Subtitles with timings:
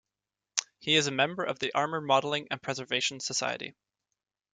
[0.79, 3.75] He is a member of the Armor Modeling and Preservation Society.